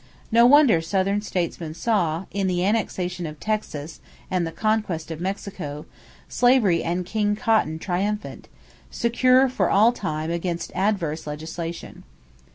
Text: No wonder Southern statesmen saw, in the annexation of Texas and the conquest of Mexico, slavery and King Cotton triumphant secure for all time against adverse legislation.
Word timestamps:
No 0.31 0.47
wonder 0.47 0.81
Southern 0.81 1.21
statesmen 1.21 1.75
saw, 1.75 2.25
in 2.31 2.47
the 2.47 2.65
annexation 2.65 3.27
of 3.27 3.39
Texas 3.39 3.99
and 4.31 4.47
the 4.47 4.51
conquest 4.51 5.11
of 5.11 5.21
Mexico, 5.21 5.85
slavery 6.27 6.81
and 6.81 7.05
King 7.05 7.35
Cotton 7.35 7.77
triumphant 7.77 8.47
secure 8.89 9.47
for 9.47 9.69
all 9.69 9.91
time 9.91 10.31
against 10.31 10.71
adverse 10.73 11.27
legislation. 11.27 12.01